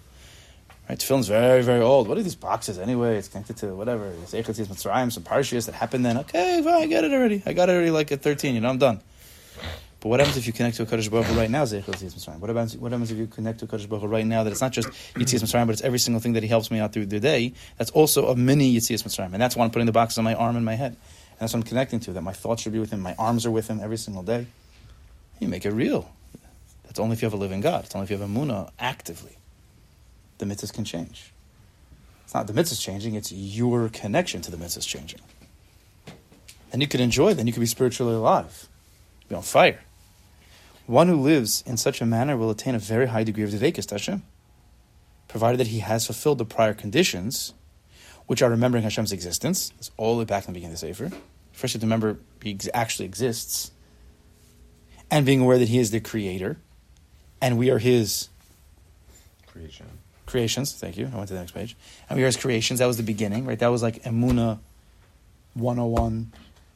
Right? 0.89 0.99
Tefillin's 0.99 1.29
very, 1.29 1.63
very 1.63 1.83
old. 1.83 2.09
What 2.09 2.17
are 2.17 2.23
these 2.23 2.35
boxes 2.35 2.79
anyway? 2.79 3.19
It's 3.19 3.29
connected 3.29 3.59
to 3.59 3.75
whatever. 3.75 4.07
It's 4.23 4.33
Eichel 4.33 4.55
Mitzrayim, 4.67 5.13
some 5.13 5.23
parshiyas 5.23 5.67
that 5.67 5.75
happened 5.75 6.07
then. 6.07 6.17
Okay, 6.19 6.63
fine, 6.63 6.83
I 6.83 6.87
get 6.87 7.05
it 7.05 7.13
already. 7.13 7.43
I 7.45 7.53
got 7.53 7.69
it 7.69 7.73
already 7.73 7.91
like 7.91 8.11
at 8.11 8.23
13, 8.23 8.55
you 8.55 8.61
know, 8.63 8.71
I'm 8.71 8.79
done. 8.79 9.03
But 10.01 10.11
what 10.11 10.21
happens 10.21 10.37
if 10.37 10.47
you 10.47 10.53
connect 10.53 10.77
to 10.77 10.85
a 10.85 10.87
Kadosh 10.87 11.11
Baruch 11.11 11.29
right 11.37 11.51
now, 11.51 11.65
Yitzias 11.65 12.15
Mitzrayim? 12.15 12.39
What 12.39 12.49
happens, 12.49 12.77
what 12.77 12.93
happens 12.93 13.11
if 13.11 13.19
you 13.19 13.27
connect 13.27 13.59
to 13.59 13.65
a 13.65 13.69
Kadosh 13.69 13.89
Baruch 13.89 14.09
right 14.09 14.25
now 14.25 14.45
that 14.45 14.51
it's 14.51 14.61
not 14.61 14.73
just 14.73 14.89
Yitzias 14.89 15.43
Mitzrayim, 15.43 15.67
but 15.67 15.73
it's 15.73 15.83
every 15.83 15.99
single 15.99 16.21
thing 16.21 16.35
that 16.35 16.43
he 16.43 16.49
helps 16.49 16.71
me 16.71 16.79
out 16.79 16.93
through 16.93 17.07
the 17.07 17.21
day? 17.21 17.53
That's 17.77 17.91
also 17.91 18.29
a 18.29 18.37
mini 18.37 18.75
Yitzias 18.75 19.03
Mitzrayim. 19.03 19.33
And 19.33 19.43
that's 19.43 19.57
why 19.57 19.65
I'm 19.65 19.71
putting 19.71 19.87
the 19.87 19.93
boxes 19.93 20.19
on 20.19 20.25
my 20.25 20.35
arm 20.35 20.57
and 20.57 20.65
my 20.65 20.75
head. 20.75 20.93
And 20.93 21.41
that's 21.41 21.53
what 21.53 21.61
I'm 21.61 21.65
connecting 21.65 22.01
to, 22.01 22.13
that 22.13 22.23
my 22.23 22.33
thoughts 22.33 22.63
should 22.63 22.73
be 22.73 22.79
with 22.79 22.93
him, 22.93 23.01
my 23.01 23.17
arms 23.19 23.45
are 23.45 23.51
with 23.51 23.69
him 23.69 23.81
every 23.83 23.99
single 23.99 24.23
day. 24.23 24.47
You 25.41 25.49
make 25.49 25.67
it 25.67 25.73
real. 25.73 26.11
That's 26.85 27.01
only 27.01 27.15
if 27.15 27.23
you 27.23 27.27
have 27.27 27.35
a 27.35 27.37
living 27.37 27.61
God. 27.61 27.85
It's 27.85 27.95
only 27.95 28.05
if 28.05 28.11
you 28.11 28.19
have 28.19 28.29
a 28.29 28.33
Muna 28.33 28.71
actively. 28.79 29.37
The 30.39 30.47
mitzvahs 30.47 30.73
can 30.73 30.85
change. 30.85 31.33
It's 32.25 32.35
not 32.35 32.47
the 32.47 32.53
mitzvahs 32.53 32.81
changing, 32.81 33.15
it's 33.15 33.33
your 33.33 33.89
connection 33.89 34.41
to 34.43 34.51
the 34.51 34.57
mitzvahs 34.57 34.87
changing. 34.87 35.21
And 36.73 36.83
you 36.83 36.89
can 36.89 37.01
enjoy, 37.01 37.35
then 37.35 37.47
you 37.47 37.53
can 37.53 37.61
be 37.61 37.67
spiritually 37.67 38.15
alive. 38.15 38.69
Be 39.29 39.35
on 39.35 39.43
fire. 39.43 39.81
One 40.87 41.09
who 41.09 41.17
lives 41.17 41.63
in 41.67 41.77
such 41.77 42.01
a 42.01 42.07
manner 42.07 42.37
will 42.37 42.51
attain 42.51 42.75
a 42.75 42.79
very 42.79 43.07
high 43.07 43.25
degree 43.25 43.45
of 43.45 43.51
Deveikus 43.51 43.91
Hashem, 43.91 44.23
provided 45.27 45.59
that 45.59 45.67
he 45.69 45.81
has 45.81 46.07
fulfilled 46.07 46.39
the 46.39 46.45
prior 46.45 46.75
conditions, 46.75 47.53
which 48.27 48.43
are 48.43 48.51
remembering 48.51 48.85
Hashem's 48.85 49.13
existence. 49.13 49.71
That's 49.71 49.91
all 49.97 50.15
the 50.15 50.21
way 50.21 50.25
back 50.25 50.45
in 50.45 50.53
the 50.53 50.59
beginning 50.59 50.75
of 50.75 50.81
the 50.81 50.95
Sefer. 50.95 51.11
First, 51.53 51.75
you 51.75 51.79
have 51.79 51.81
to 51.81 51.87
remember 51.87 52.19
he 52.43 52.57
actually 52.73 53.07
exists, 53.07 53.73
and 55.11 55.27
being 55.27 55.41
aware 55.41 55.59
that 55.59 55.69
he 55.69 55.79
is 55.79 55.91
the 55.91 56.01
creator, 56.01 56.59
and 57.41 57.59
we 57.59 57.71
are 57.71 57.79
his 57.79 58.29
Creation. 59.47 59.87
Creations. 60.29 60.73
Thank 60.73 60.97
you. 60.97 61.11
I 61.13 61.17
went 61.17 61.29
to 61.29 61.35
the 61.35 61.41
next 61.41 61.53
page. 61.53 61.77
And 62.09 62.17
we 62.17 62.23
are 62.23 62.27
his 62.27 62.37
creations. 62.37 62.79
That 62.79 62.87
was 62.87 62.97
the 62.97 63.03
beginning, 63.03 63.47
right? 63.47 63.59
That 63.59 63.69
was 63.69 63.83
like 63.83 64.03
Emuna 64.05 64.59
101, 65.55 66.33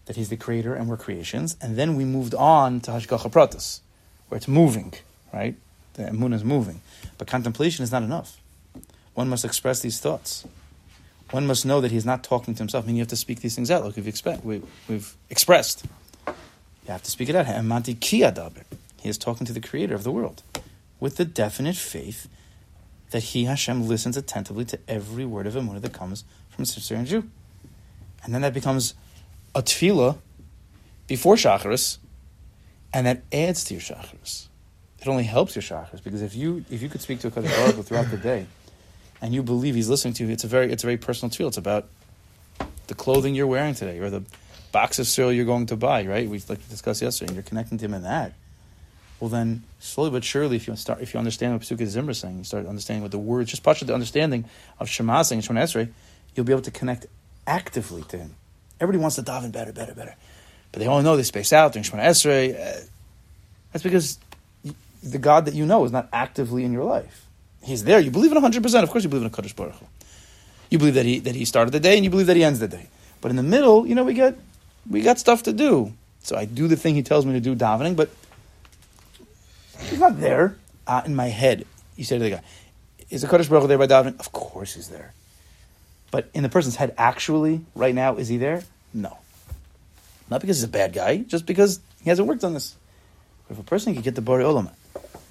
that 0.07 0.17
he's 0.17 0.29
the 0.29 0.37
creator 0.37 0.75
and 0.75 0.89
we're 0.89 0.97
creations. 0.97 1.57
And 1.61 1.77
then 1.77 1.97
we 1.97 2.05
moved 2.05 2.35
on 2.35 2.81
to 2.81 2.91
Hashgacha 2.91 3.31
Pratis, 3.31 3.81
where 4.29 4.37
it's 4.37 4.49
moving, 4.49 4.95
right? 5.33 5.55
The 5.95 6.05
Emuna 6.05 6.35
is 6.35 6.45
moving. 6.45 6.81
But 7.19 7.29
contemplation 7.29 7.83
is 7.85 7.93
not 7.93 8.03
enough. 8.03 8.41
One 9.15 9.29
must 9.29 9.45
express 9.45 9.81
these 9.81 10.01
thoughts. 10.01 10.47
One 11.31 11.47
must 11.47 11.65
know 11.65 11.81
that 11.81 11.91
he's 11.91 12.05
not 12.05 12.25
talking 12.25 12.55
to 12.55 12.59
himself. 12.59 12.85
I 12.85 12.87
mean, 12.89 12.97
you 12.97 13.03
have 13.03 13.09
to 13.09 13.17
speak 13.17 13.41
these 13.41 13.55
things 13.55 13.71
out, 13.71 13.85
like 13.85 13.97
we've, 13.97 14.09
expect, 14.09 14.45
we, 14.45 14.63
we've 14.89 15.15
expressed. 15.31 15.85
You 16.27 16.35
have 16.89 17.03
to 17.03 17.11
speak 17.11 17.29
it 17.29 17.37
out. 17.37 17.47
He 17.47 19.09
is 19.09 19.19
talking 19.19 19.47
to 19.47 19.53
the 19.53 19.61
creator 19.61 19.95
of 19.95 20.05
the 20.05 20.11
world 20.11 20.43
with 21.01 21.17
the 21.17 21.25
definite 21.25 21.77
faith 21.77 22.29
that 23.13 23.23
he, 23.23 23.45
Hashem, 23.45 23.87
listens 23.87 24.17
attentively 24.17 24.65
to 24.67 24.79
every 24.89 25.25
word 25.25 25.47
of 25.47 25.55
Emunah 25.55 25.81
that 25.81 25.93
comes 25.93 26.25
from 26.51 26.65
a 26.65 26.67
sincere 26.67 27.03
Jew. 27.05 27.29
And 28.25 28.35
then 28.35 28.43
that 28.43 28.55
becomes 28.55 28.95
a 29.55 29.63
tefillah 29.63 30.19
before 31.07 31.37
Shacharis, 31.37 31.99
and 32.93 33.07
that 33.07 33.23
adds 33.33 33.65
to 33.65 33.75
your 33.75 33.81
Shacharis. 33.81 34.49
It 35.01 35.09
only 35.09 35.25
helps 35.25 35.55
your 35.55 35.63
Shacharis, 35.63 36.03
because 36.03 36.23
if 36.23 36.35
you 36.35 36.65
if 36.71 36.83
you 36.83 36.89
could 36.89 37.01
speak 37.01 37.21
to 37.21 37.29
a 37.29 37.31
Kadosh 37.31 37.57
Baruch 37.57 37.87
throughout 37.87 38.11
the 38.11 38.17
day, 38.17 38.47
and 39.21 39.35
you 39.35 39.43
believe 39.43 39.75
he's 39.75 39.89
listening 39.89 40.15
to 40.15 40.25
you, 40.25 40.31
it's 40.31 40.45
a 40.45 40.49
very 40.49 40.73
it's 40.73 40.85
a 40.85 40.87
very 40.87 40.97
personal 40.97 41.31
tefillah. 41.31 41.49
It's 41.49 41.57
about 41.59 41.89
the 42.87 42.95
clothing 42.95 43.35
you're 43.35 43.47
wearing 43.47 43.75
today, 43.75 43.99
or 43.99 44.11
the 44.11 44.23
box 44.71 44.99
of 44.99 45.07
cereal 45.07 45.33
you're 45.33 45.45
going 45.45 45.67
to 45.67 45.77
buy, 45.77 46.07
right? 46.07 46.29
We 46.29 46.39
like 46.49 46.63
to 46.63 46.71
discuss 46.71 47.03
yesterday, 47.03 47.29
and 47.29 47.37
you're 47.37 47.43
connecting 47.43 47.77
to 47.79 47.85
him 47.85 47.95
in 47.95 48.03
that 48.03 48.33
well 49.23 49.29
then 49.29 49.63
slowly 49.79 50.11
but 50.11 50.25
surely 50.25 50.57
if 50.57 50.67
you 50.67 50.75
start 50.75 51.01
if 51.01 51.15
you 51.15 51.19
understand 51.19 51.53
what 51.53 51.63
Pesukei 51.63 51.87
Dezimra 51.87 52.11
is 52.11 52.19
saying, 52.19 52.39
you 52.39 52.43
start 52.43 52.67
understanding 52.67 53.03
what 53.03 53.13
the 53.13 53.21
words 53.21 53.51
just 53.51 53.63
part 53.63 53.81
of 53.81 53.87
the 53.87 53.95
understanding 53.95 54.45
of 54.81 54.89
Shema 54.89 55.23
saying 55.23 55.43
Shemoneh 55.43 55.63
Esrei, 55.63 55.89
you'll 56.35 56.45
be 56.45 56.53
able 56.53 56.63
to 56.63 56.73
connect 56.73 57.07
actively 57.47 58.03
to 58.09 58.17
him. 58.17 58.35
Everybody 58.81 59.01
wants 59.01 59.15
to 59.15 59.23
daven 59.23 59.53
better, 59.53 59.73
better, 59.73 59.95
better. 59.95 60.17
But 60.73 60.81
they 60.81 60.89
only 60.89 61.05
know 61.05 61.17
they 61.17 61.23
space 61.23 61.53
out 61.53 61.73
during 61.73 61.85
Shemoneh 61.85 62.03
Esrei. 62.03 62.55
Uh, 62.55 62.81
that's 63.71 63.85
because 63.85 64.19
the 65.05 65.19
God 65.19 65.45
that 65.45 65.55
you 65.55 65.67
know 65.67 65.85
is 65.85 65.93
not 65.93 66.09
actively 66.13 66.65
in 66.65 66.73
your 66.73 66.85
life. 66.85 67.27
He's 67.63 67.85
there. 67.85 68.01
You 68.01 68.11
believe 68.11 68.33
in 68.33 68.43
100%. 68.43 68.83
Of 68.83 68.91
course 68.91 69.05
you 69.05 69.09
believe 69.09 69.25
in 69.25 69.29
a 69.29 69.31
Kadosh 69.31 69.55
Baruch 69.55 69.77
Hu. 69.77 69.87
You 70.69 70.79
believe 70.79 70.95
that 70.95 71.07
he, 71.07 71.21
that 71.21 71.37
he 71.37 71.45
started 71.45 71.71
the 71.71 71.79
day 71.79 71.95
and 71.95 72.03
you 72.03 72.11
believe 72.11 72.27
that 72.27 72.37
he 72.37 72.43
ends 72.43 72.59
the 72.59 72.67
day. 72.67 72.89
But 73.21 73.31
in 73.31 73.37
the 73.37 73.45
middle, 73.45 73.87
you 73.87 73.95
know, 73.95 74.03
we 74.03 74.15
got, 74.15 74.35
we 74.91 75.01
got 75.01 75.21
stuff 75.21 75.45
to 75.45 75.53
do. 75.53 75.93
So 76.25 76.37
I 76.37 76.45
do 76.45 76.67
the 76.67 76.77
thing 76.77 76.97
he 76.97 77.05
tells 77.05 77.25
me 77.25 77.35
to 77.35 77.41
do 77.41 77.55
davening, 77.55 77.95
but 77.95 78.11
He's 79.93 80.01
not 80.01 80.19
there 80.19 80.57
uh, 80.87 81.03
in 81.05 81.15
my 81.15 81.27
head. 81.27 81.67
You 81.97 82.05
say 82.05 82.17
to 82.17 82.25
the 82.25 82.31
guy, 82.31 82.43
"Is 83.11 83.21
the 83.21 83.29
Kadosh 83.29 83.49
Baruch 83.49 83.69
there 83.69 83.79
by 83.79 83.87
davening?" 83.87 84.19
Of 84.19 84.33
course 84.33 84.75
he's 84.75 84.89
there. 84.89 85.13
But 86.11 86.31
in 86.33 86.43
the 86.43 86.49
person's 86.49 86.77
head, 86.77 86.95
actually, 86.97 87.61
right 87.75 87.95
now, 87.95 88.17
is 88.17 88.29
he 88.29 88.39
there? 88.39 88.65
No. 88.95 89.19
Not 90.31 90.41
because 90.41 90.57
he's 90.59 90.65
a 90.65 90.69
bad 90.69 90.93
guy, 90.93 91.19
just 91.19 91.45
because 91.45 91.81
he 92.03 92.09
hasn't 92.09 92.27
worked 92.27 92.43
on 92.43 92.55
this. 92.55 92.77
If 93.51 93.59
a 93.59 93.63
person 93.63 93.93
can 93.93 94.03
get 94.03 94.15
the 94.15 94.23
Borei 94.23 94.45
Olam, 94.45 94.71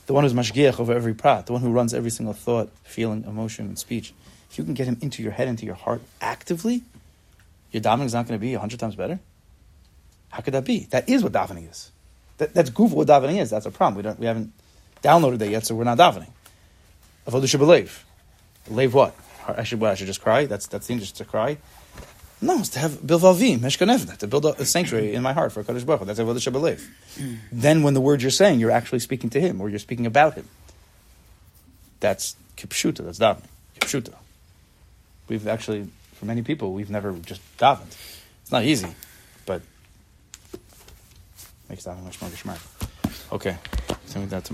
the 0.06 0.14
one 0.14 0.24
who's 0.24 0.34
mashgiach 0.34 0.80
over 0.80 0.94
every 0.94 1.16
prat, 1.16 1.48
the 1.48 1.54
one 1.54 1.62
who 1.62 1.72
runs 1.72 1.94
every 1.94 2.12
single 2.12 2.34
thought, 2.34 2.70
feeling, 2.84 3.24
emotion, 3.24 3.66
and 3.66 3.80
speech, 3.80 4.14
if 4.52 4.60
you 4.60 4.64
can 4.64 4.76
get 4.76 4.86
him 4.86 4.98
into 5.02 5.24
your 5.24 5.32
head, 5.32 5.48
into 5.48 5.66
your 5.66 5.76
heart 5.76 6.02
actively, 6.22 6.84
your 7.72 7.82
davening 7.82 8.06
is 8.06 8.14
not 8.14 8.28
going 8.28 8.40
to 8.40 8.42
be 8.42 8.54
a 8.54 8.60
hundred 8.60 8.80
times 8.80 8.96
better. 8.96 9.20
How 10.30 10.42
could 10.42 10.54
that 10.54 10.66
be? 10.66 10.86
That 10.92 11.10
is 11.10 11.24
what 11.24 11.32
davening 11.32 11.70
is. 11.70 11.92
That, 12.42 12.56
that's 12.56 12.72
goof 12.72 12.92
what 12.92 13.08
davening 13.08 13.40
is. 13.40 13.52
That's 13.52 13.68
a 13.68 13.72
problem. 13.72 13.98
We 13.98 14.02
don't. 14.02 14.20
We 14.20 14.26
haven't 14.26 14.52
downloaded 15.04 15.38
that 15.38 15.50
yet, 15.50 15.64
so 15.64 15.76
we're 15.76 15.84
not 15.84 16.00
davening. 16.00 16.32
Avodah 17.28 17.48
should 17.48 17.60
believe. 17.60 18.04
Believe 18.68 18.96
what? 18.96 19.16
I 19.48 19.62
should 19.62 19.80
what? 19.80 19.92
I 19.92 19.94
should 19.94 20.08
just 20.08 20.24
cry. 20.24 20.48
That's 20.48 20.66
that's 20.66 20.88
the 20.88 20.94
English 20.94 21.12
to 21.12 21.24
cry. 21.24 21.60
No, 22.42 22.58
it's 22.58 22.70
to 22.70 22.80
have 22.80 22.94
bilvavi 22.94 23.60
mishkan 23.60 23.96
evneh 23.96 24.18
to 24.18 24.26
build 24.26 24.46
a 24.46 24.66
sanctuary 24.66 25.14
in 25.14 25.22
my 25.22 25.34
heart 25.34 25.52
for 25.52 25.64
Kadosh 25.64 25.86
Baruch. 25.86 26.08
That's 26.08 26.20
avodah 26.20 26.38
shabalev. 26.38 26.84
then, 27.52 27.84
when 27.84 27.94
the 27.94 28.02
words 28.02 28.24
you're 28.24 28.32
saying, 28.32 28.60
you're 28.60 28.72
actually 28.72 28.98
speaking 28.98 29.30
to 29.30 29.40
Him 29.40 29.62
or 29.62 29.70
you're 29.70 29.78
speaking 29.78 30.08
about 30.08 30.34
Him. 30.34 30.48
That's 32.00 32.36
kipshuta. 32.58 33.06
That's 33.06 33.20
davening. 33.20 33.50
Kipshuta. 33.80 34.16
We've 35.28 35.48
actually, 35.48 35.90
for 36.14 36.26
many 36.26 36.42
people, 36.42 36.74
we've 36.74 36.90
never 36.90 37.14
just 37.14 37.42
davened. 37.60 37.96
It's 38.42 38.52
not 38.52 38.64
easy, 38.64 38.96
but 39.46 39.62
makes 41.72 41.86
davening 41.86 42.04
much 42.04 42.22
more 42.22 42.30
geschmack. 42.30 42.60
Okay, 43.32 43.56
send 44.06 44.26
me 44.26 44.30
that 44.30 44.44
tomorrow. 44.44 44.52